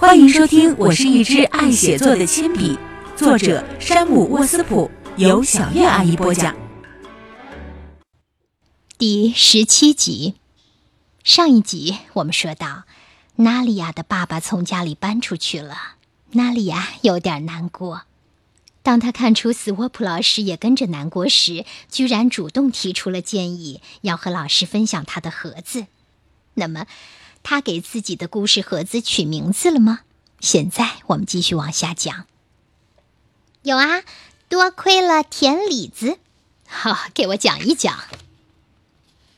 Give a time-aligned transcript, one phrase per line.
[0.00, 2.78] 欢迎收听，我是一只爱写作的铅笔，
[3.14, 6.56] 作者山姆沃斯普，由小月阿姨播讲。
[8.96, 10.36] 第十七集，
[11.22, 12.84] 上一集我们说到，
[13.36, 15.76] 娜利亚的爸爸从家里搬出去了，
[16.30, 18.04] 娜利亚有点难过。
[18.82, 25.84] 当他看出斯沃普老师也跟着难过时，居然主动提出了建议，要和老师分享他的盒子。
[26.54, 26.86] 那么。
[27.42, 30.00] 他给自己的故事盒子取名字了吗？
[30.40, 32.26] 现在我们继续往下讲。
[33.62, 34.02] 有啊，
[34.48, 36.18] 多亏了田李子。
[36.66, 37.98] 好，给我讲一讲。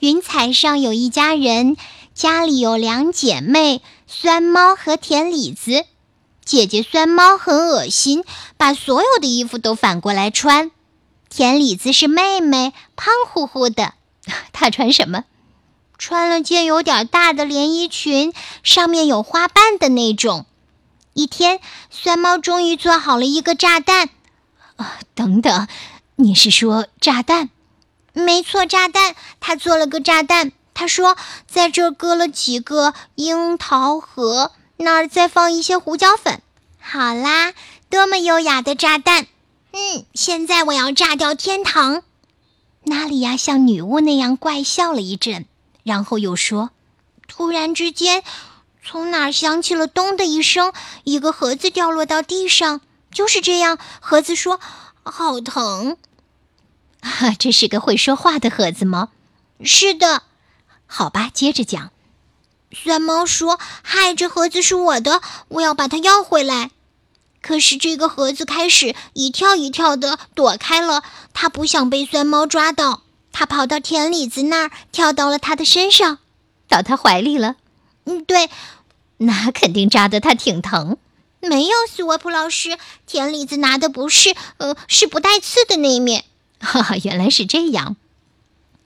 [0.00, 1.76] 云彩上有一家人，
[2.14, 5.84] 家里有两姐妹，酸猫和田李子。
[6.44, 8.22] 姐姐酸猫很恶心，
[8.56, 10.70] 把所有的衣服都反过来穿。
[11.28, 13.94] 田李子是妹妹，胖乎乎的。
[14.52, 15.24] 她穿什么？
[15.98, 18.32] 穿了件有点大的连衣裙，
[18.62, 20.46] 上面有花瓣的那种。
[21.14, 21.60] 一天，
[21.90, 24.10] 酸猫终于做好了一个炸弹。
[24.76, 25.66] 啊，等等，
[26.16, 27.48] 你是说炸弹？
[28.12, 29.14] 没错，炸弹。
[29.40, 30.52] 他做了个炸弹。
[30.74, 31.16] 他说，
[31.46, 36.42] 在这儿搁了几个樱桃核，那儿再放一些胡椒粉。
[36.78, 37.54] 好啦，
[37.88, 39.26] 多么优雅的炸弹！
[39.72, 42.02] 嗯，现在我要炸掉天堂。
[42.82, 45.46] 娜里亚像女巫那样怪笑了一阵。
[45.86, 46.70] 然后又说
[47.28, 48.24] ：“突然之间，
[48.84, 50.72] 从哪儿响起了‘咚’的一声，
[51.04, 52.80] 一个盒子掉落到地上。
[53.12, 54.58] 就是这样，盒子说
[55.04, 55.96] ：‘好疼。’
[57.00, 59.10] 哈，这是个会说话的盒子吗？
[59.62, 60.24] 是的。
[60.86, 61.92] 好吧，接着讲。
[62.72, 66.72] 酸猫说：‘嗨，这盒子是我的，我要把它要回来。’
[67.40, 73.02] 可是这个盒子开始一跳一跳的躲开了，它不想被酸猫抓到。”
[73.38, 76.20] 他跑到田里子那儿，跳到了他的身上，
[76.68, 77.56] 到他怀里了。
[78.06, 78.48] 嗯，对，
[79.18, 80.96] 那肯定扎得他挺疼。
[81.40, 86.24] 没有，斯沃普老师，田里子拿的不是，呃，是不带刺的那一面。
[86.60, 87.96] 哈哈，原来是这样。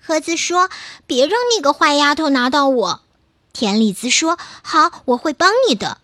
[0.00, 0.70] 盒子说
[1.08, 3.00] ：“别让那个坏丫头拿到我。”
[3.52, 5.98] 田里子说：“好，我会帮你的。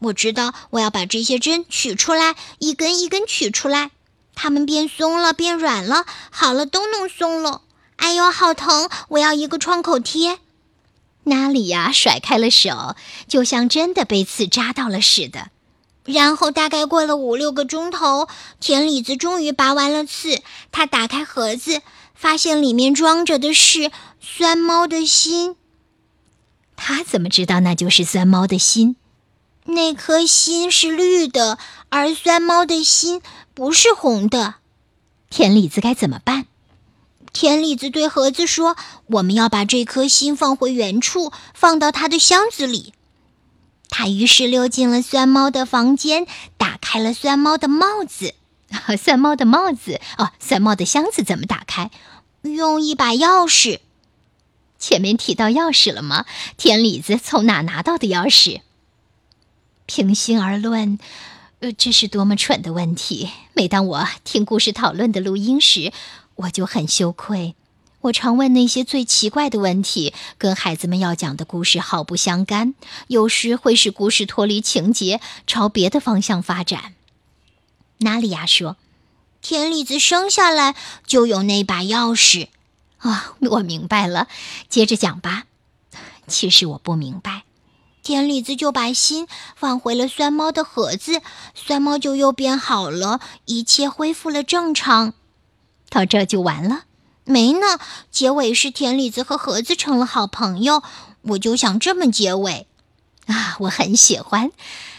[0.00, 3.92] 我知道，我要把这些针取出来，一根一根取出来，
[4.34, 7.60] 它们变松了，变软了，好了，都弄松了。”
[8.04, 8.90] 哎呦，好疼！
[9.08, 10.38] 我要一个创口贴。
[11.22, 12.94] 娜里亚甩开了手，
[13.26, 15.48] 就像真的被刺扎到了似的。
[16.04, 18.28] 然后大概过了五六个钟头，
[18.60, 20.42] 田里子终于拔完了刺。
[20.70, 21.80] 他打开盒子，
[22.14, 23.90] 发现里面装着的是
[24.20, 25.56] 酸猫的心。
[26.76, 28.96] 他怎么知道那就是酸猫的心？
[29.64, 33.22] 那颗心是绿的，而酸猫的心
[33.54, 34.56] 不是红的。
[35.30, 36.44] 田里子该怎么办？
[37.34, 42.94] 田里子对盒子说：“我们要把这颗心放回原处，放到他的箱子里。”
[43.90, 48.34] 他于是溜进了酸猫的房间，打开了酸猫的帽子。
[48.96, 51.90] 酸猫的帽子哦，酸猫的箱子怎么打开？
[52.42, 53.80] 用一把钥匙。
[54.78, 56.26] 前面提到钥匙了吗？
[56.56, 58.60] 田里子从哪拿到的钥匙？
[59.86, 60.98] 平心而论，
[61.60, 63.30] 呃，这是多么蠢的问题！
[63.54, 65.92] 每当我听故事讨论的录音时，
[66.36, 67.54] 我就很羞愧，
[68.02, 72.74] 我常问那些最奇怪的问题，跟孩子们要讲的故事毫不相干，
[73.08, 76.94] 有时会使故事脱离情节，朝别的方向发展。
[77.98, 78.76] 娜里亚说
[79.40, 80.74] ：“田里子生下来
[81.06, 82.48] 就有那把钥匙。”
[82.98, 84.28] 啊，我明白了，
[84.68, 85.44] 接着讲吧。
[86.26, 87.44] 其实我不明白，
[88.02, 91.20] 田里子就把心放回了酸猫的盒子，
[91.54, 95.14] 酸猫就又变好了，一切恢复了正常。
[95.94, 96.86] 到这就完了？
[97.24, 97.78] 没呢，
[98.10, 100.82] 结尾是田里子和盒子成了好朋友。
[101.22, 102.66] 我就想这么结尾，
[103.26, 104.50] 啊，我很喜欢，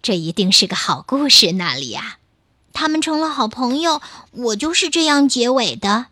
[0.00, 1.52] 这一定是个好故事。
[1.52, 2.16] 那里呀，
[2.72, 4.00] 他们成了好朋友，
[4.30, 6.06] 我就是这样结尾的。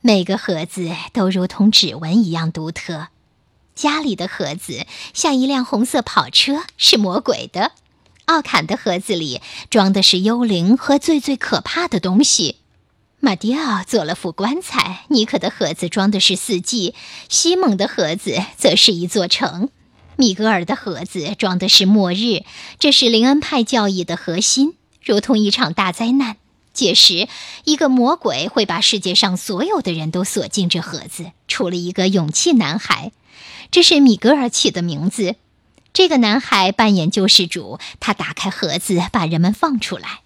[0.00, 3.06] 每个盒子都如同指纹一样独特。
[3.76, 7.70] 家里的盒子像一辆红色跑车，是魔鬼的；
[8.24, 9.40] 奥坎的盒子里
[9.70, 12.56] 装的是幽灵和最最可怕的东西。
[13.24, 16.92] 马蒂奥做了副棺材，尼克的盒子装的是四季，
[17.28, 19.68] 西蒙的盒子则是一座城，
[20.16, 22.42] 米格尔的盒子装的是末日。
[22.80, 24.74] 这是林恩派教义的核心，
[25.04, 26.36] 如同一场大灾难。
[26.72, 27.28] 届时，
[27.62, 33.12] 一个魔鬼会把世界上所有的人都锁进这盒子，除了一个勇气男孩，
[33.70, 35.36] 这是米格尔起的名字。
[35.92, 40.22] 这个男孩扮演救世主，他打开盒子，把人们放出来。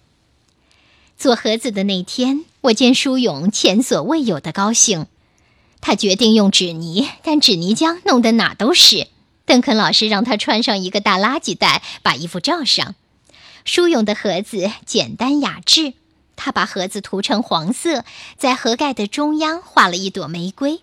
[1.17, 5.07] 做盒子的那天，我见舒勇前所未有的高兴。
[5.81, 9.07] 他决定用纸泥，但纸泥浆弄得哪都是。
[9.43, 12.93] 邓肯老师让他穿上一个大垃圾袋，把衣服罩上。
[13.65, 15.93] 舒勇的盒子简单雅致，
[16.35, 18.05] 他把盒子涂成黄色，
[18.37, 20.81] 在盒盖的中央画了一朵玫瑰。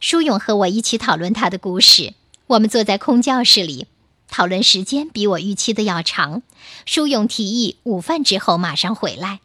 [0.00, 2.14] 舒勇和我一起讨论他的故事。
[2.46, 3.86] 我们坐在空教室里，
[4.32, 6.42] 讨论时间比我预期的要长。
[6.86, 9.40] 舒勇提议午饭之后马上回来。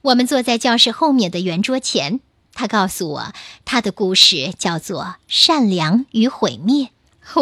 [0.00, 2.20] 我们坐在教室后面的圆桌前，
[2.54, 3.32] 他告诉我
[3.66, 6.88] 他的故事叫做《善良与毁灭》。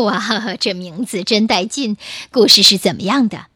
[0.02, 1.96] 哇，这名字真带劲！
[2.32, 3.46] 故事是怎么样的？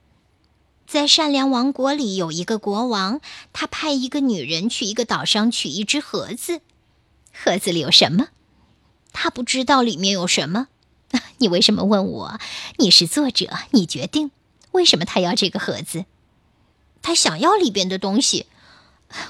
[0.86, 3.20] 在善良王国里，有一个国王，
[3.52, 6.60] 他派一个女人去一个岛上取一只盒子。
[7.32, 8.28] 盒子里有什么？
[9.12, 10.68] 他不知道里面有什么。
[11.38, 12.40] 你为什么问我？
[12.76, 14.30] 你是作者，你决定。
[14.72, 16.04] 为什么他要这个盒子？
[17.02, 18.46] 他想要里边的东西。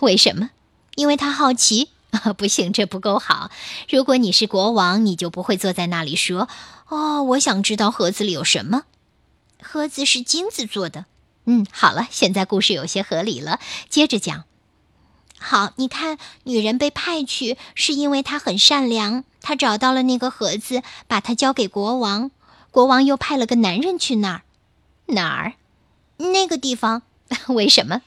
[0.00, 0.50] 为什么？
[0.94, 1.90] 因为他好奇。
[2.38, 3.50] 不行，这不够好。
[3.90, 6.48] 如果你是国王，你就不会坐在那里说
[6.88, 8.84] ：“哦，我想知道盒子里有什么。”
[9.60, 11.04] 盒子是金子做的。
[11.44, 13.60] 嗯，好了，现在故事有些合理了。
[13.90, 14.44] 接着讲。
[15.38, 22.32] 好，你看，女人被派去是因为她很善良，她找到了那个盒子，把它交给国王。
[22.72, 24.42] 国王又派了个男人去那儿。
[25.14, 25.52] 哪儿？
[26.16, 27.02] 那个地方。
[27.54, 28.02] 为什么？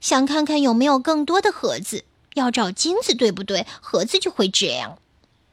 [0.00, 2.04] 想看看有没有更多的盒子。
[2.34, 3.66] 要找金子，对不对？
[3.80, 4.98] 盒子就会这样。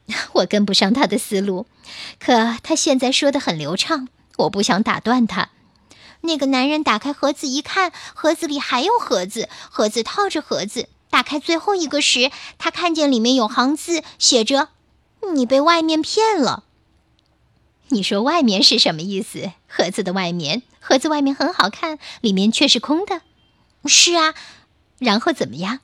[0.34, 1.66] 我跟不上他的思路，
[2.20, 4.06] 可他现在说的很流畅，
[4.36, 5.48] 我不想打断他。
[6.20, 10.88] 那个男人打开盒子一看，盒子里还有盒子，盒子套着盒子。
[11.10, 14.68] 打开最后一个时，他看见里面有行字，写着
[15.34, 16.64] ：“你被外面骗了。”
[17.88, 19.52] 你说外面是什么意思？
[19.68, 23.20] 盒子的外面，盒子外面很好看，里面却是空的。
[23.84, 24.34] 是啊，
[24.98, 25.80] 然后怎么样？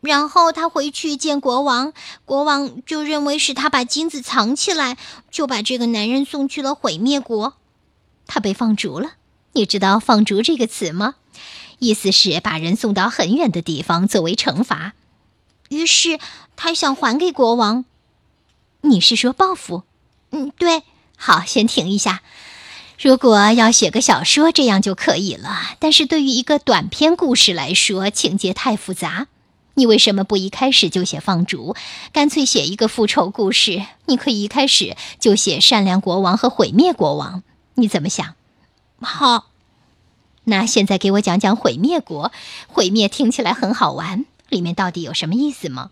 [0.00, 1.92] 然后他回去见国王，
[2.24, 4.98] 国王就认为是他把金子藏起来，
[5.30, 7.54] 就把这个男人送去了毁灭国。
[8.26, 9.12] 他被放逐了。
[9.52, 11.14] 你知道“放逐”这个词吗？
[11.78, 14.94] 意思是把人送到很远的地方作为惩罚。
[15.68, 16.18] 于是
[16.56, 17.84] 他想还给国王。
[18.82, 19.82] 你是说报复？
[20.30, 20.82] 嗯，对。
[21.16, 22.22] 好，先停一下。
[23.00, 25.76] 如果要写个小说，这样就可以了。
[25.78, 29.26] 但是对于一个短篇故事来说，情节太复杂。
[29.74, 31.74] 你为什么不一开始就写放逐，
[32.12, 33.82] 干脆写一个复仇故事？
[34.06, 37.42] 你可以一开始就写善良国王和毁灭国王。
[37.74, 38.34] 你怎么想？
[39.00, 39.46] 好，
[40.44, 42.30] 那现在给我讲讲毁灭国。
[42.68, 45.90] 毁灭听起来很好玩，里面到底有什么意思吗？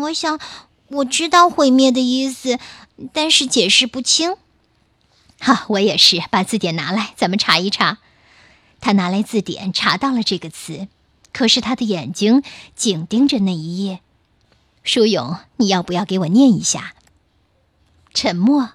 [0.00, 0.40] 我想
[0.88, 2.58] 我知道毁灭的意思，
[3.12, 4.36] 但是解释不清。
[5.40, 6.22] 好，我也是。
[6.30, 7.98] 把字典拿来，咱们查一查。
[8.80, 10.88] 他拿来字典，查到了这个词。
[11.32, 12.42] 可是他的眼睛
[12.74, 14.00] 紧盯着那一页。
[14.84, 16.94] 舒勇，你要不要给我念一下？
[18.14, 18.70] 沉默。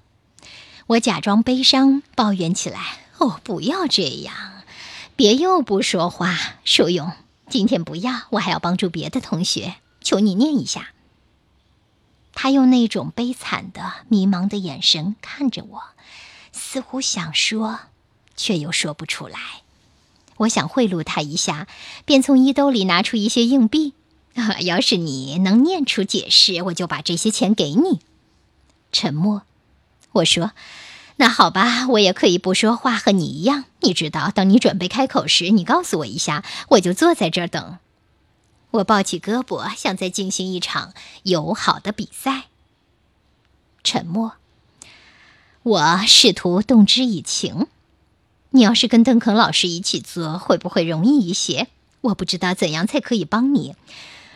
[0.88, 2.78] 我假装悲伤，抱怨起来
[3.18, 4.34] ：“哦，不要这样，
[5.16, 7.10] 别又不说话。”舒勇，
[7.48, 9.76] 今天不要，我还要帮助别的同学。
[10.02, 10.90] 求你念一下。
[12.42, 15.82] 他用那种悲惨的、迷茫的眼神看着我，
[16.50, 17.78] 似乎想说，
[18.36, 19.38] 却又说不出来。
[20.38, 21.68] 我想贿赂他一下，
[22.04, 23.94] 便从衣兜里拿出一些硬币。
[24.62, 28.00] 要是你能念出解释，我就把这些钱给你。
[28.90, 29.42] 沉默。
[30.10, 30.50] 我说
[31.18, 33.66] ：“那好吧，我也可以不说话，和你一样。
[33.82, 37.78] 你知道，等你准备开口时，你告诉我一下，我就坐在这儿等。”
[38.72, 42.44] 我抱起胳膊，像在进行一场友好的比赛。
[43.84, 44.32] 沉默。
[45.62, 47.68] 我试图动之以情。
[48.50, 51.68] 你要是跟邓肯老师一起做，会不会容易一些？
[52.02, 53.76] 我不知道怎样才可以帮你，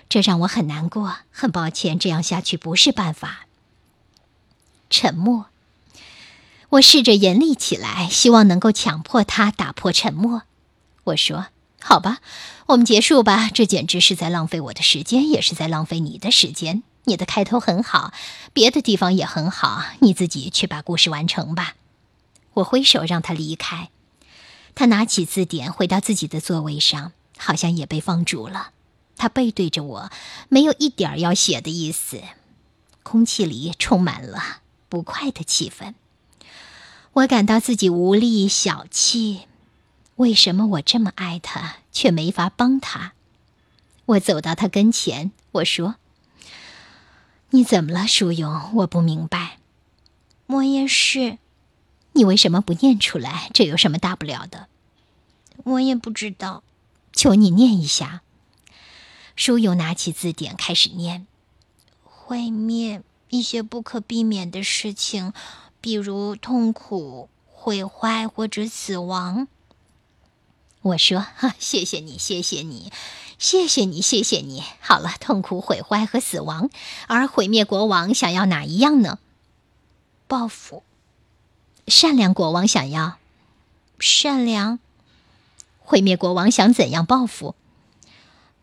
[0.08, 1.16] 这让我很难过。
[1.30, 3.46] 很抱歉，这样下去不是办法。
[4.88, 5.46] 沉默。
[6.70, 10.42] 我试着严厉起来，希望能够强迫他打破沉默。
[11.04, 11.48] 我说
[11.88, 12.18] ：“好吧，
[12.66, 13.48] 我们结束吧。
[13.48, 16.82] 这简直是在浪费我的时间，也是在浪费你的时间。
[17.04, 18.12] 你的开头很好，
[18.52, 21.76] 别的地方也很好，你自己去把故事完成吧。”
[22.54, 23.90] 我挥手让他离开。
[24.74, 28.70] 他拿起字典，回到自己的座位上，好像也被放逐了。
[29.16, 30.10] 他背对着我，
[30.48, 32.20] 没有一点要写的意思。
[33.04, 35.94] 空气里充满了不快的气氛。
[37.12, 39.42] 我感到自己无力、小气。
[40.16, 43.12] 为什么我这么爱他，却没法帮他？
[44.06, 45.96] 我走到他跟前，我说
[47.50, 48.70] ：“你怎么了，舒勇？
[48.76, 49.58] 我不明白。”
[50.46, 51.38] 我也是。
[52.12, 53.50] 你为什么不念出来？
[53.52, 54.68] 这有什么大不了的？
[55.64, 56.62] 我也不知道。
[57.12, 58.22] 求你念一下。
[59.34, 61.26] 书友拿起字典开始念：
[62.02, 65.34] 毁灭，一些不可避免的事情，
[65.82, 69.48] 比如痛苦、毁坏或者死亡。
[70.86, 72.92] 我说：“哈，谢谢你，谢谢你，
[73.38, 74.62] 谢谢你，谢谢你。
[74.80, 76.70] 好了，痛苦、毁坏和死亡，
[77.08, 79.18] 而毁灭国王想要哪一样呢？
[80.28, 80.82] 报复。
[81.88, 83.18] 善良国王想要
[83.98, 84.78] 善良。
[85.78, 87.54] 毁灭国王想怎样报复？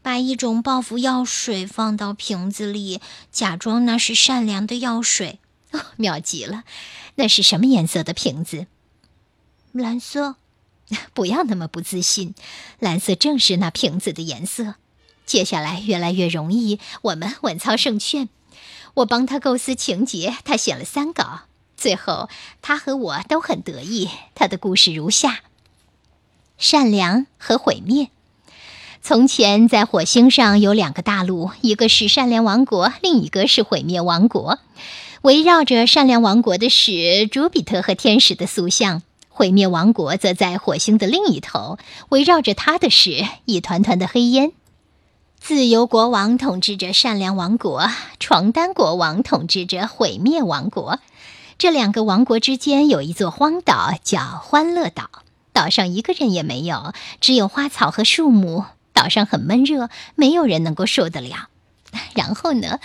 [0.02, 3.00] 把一种报复药水放到瓶子里，
[3.32, 5.40] 假装那是善良的药水。
[5.72, 6.64] 哦， 妙极了！
[7.16, 8.68] 那是什么颜色的瓶子？
[9.72, 10.36] 蓝色。
[11.14, 12.36] 不要那么不自信，
[12.80, 14.76] 蓝色正是那瓶子的颜色。
[15.26, 18.30] 接下来越来越容易，我们稳操胜券。
[18.96, 21.42] 我帮他构思情节，他写了三稿，
[21.76, 22.30] 最后
[22.62, 24.10] 他和我都很得意。
[24.36, 25.40] 他的故事如下：
[26.58, 28.10] 善良和毁灭。
[29.02, 34.60] 从前，在火星上有两个大陆，一个是善良王国，另一个是毁灭王国。
[35.24, 39.02] 围绕着善良王国的是朱比特和天使的塑像。
[39.36, 44.52] 毁灭王国则在火星的另一头，围绕着他的是一团团的黑烟。
[45.40, 51.00] 自由国王统治着善良王国，床单国王统治着毁灭王国。
[51.58, 55.10] 这两个王国之间有一座荒岛，叫欢乐岛。
[55.52, 58.66] 岛上一个人也没有，只有花草和树木。
[58.94, 61.50] 岛上很闷热，没有人能够受得了。
[62.14, 62.80] 然后呢？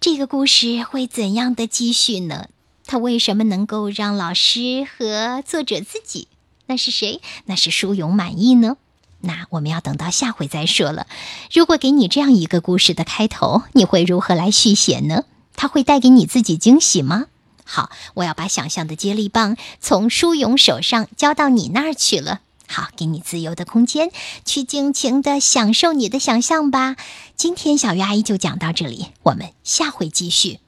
[0.00, 2.46] 这个故事会怎样的继续呢？
[2.88, 6.26] 他为什么能够让老师和作者自己，
[6.64, 7.20] 那是谁？
[7.44, 8.78] 那是舒勇满意呢？
[9.20, 11.06] 那我们要等到下回再说了。
[11.52, 15.24] 如果给你这样一个故事的开头，你会如何来续写呢？
[15.54, 17.26] 他会带给你自己惊喜吗？
[17.62, 22.40] 好，我要把想象的接力棒从舒勇手上交到你那儿去了。
[22.66, 24.10] 好，给你自由的空间，
[24.46, 26.96] 去尽情的享受你的想象吧。
[27.36, 30.60] 今天小鱼阿姨就讲到这里，我们下回继续。